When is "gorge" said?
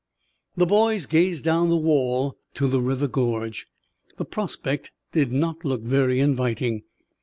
3.07-3.67